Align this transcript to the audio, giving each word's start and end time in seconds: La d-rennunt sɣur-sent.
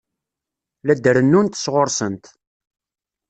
La 0.85 0.93
d-rennunt 0.95 1.59
sɣur-sent. 1.63 2.25